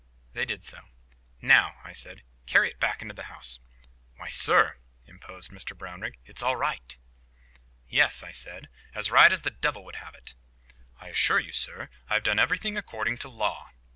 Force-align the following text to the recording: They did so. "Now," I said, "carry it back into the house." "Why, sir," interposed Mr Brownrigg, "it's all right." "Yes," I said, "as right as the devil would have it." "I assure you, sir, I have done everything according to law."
They 0.33 0.45
did 0.45 0.63
so. 0.63 0.85
"Now," 1.43 1.79
I 1.83 1.93
said, 1.93 2.23
"carry 2.47 2.71
it 2.71 2.79
back 2.79 3.03
into 3.03 3.13
the 3.13 3.25
house." 3.29 3.59
"Why, 4.15 4.29
sir," 4.29 4.77
interposed 5.05 5.51
Mr 5.51 5.77
Brownrigg, 5.77 6.17
"it's 6.25 6.41
all 6.41 6.55
right." 6.55 6.97
"Yes," 7.87 8.23
I 8.23 8.31
said, 8.31 8.67
"as 8.95 9.11
right 9.11 9.31
as 9.31 9.43
the 9.43 9.51
devil 9.51 9.85
would 9.85 9.97
have 9.97 10.15
it." 10.15 10.33
"I 10.99 11.09
assure 11.09 11.39
you, 11.39 11.51
sir, 11.53 11.87
I 12.09 12.15
have 12.15 12.23
done 12.23 12.39
everything 12.39 12.77
according 12.77 13.19
to 13.19 13.29
law." 13.29 13.73